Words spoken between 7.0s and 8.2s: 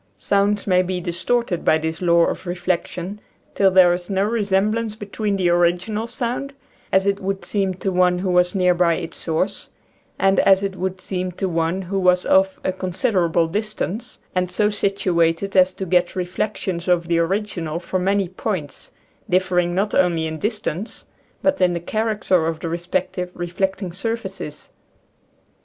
it would seem to one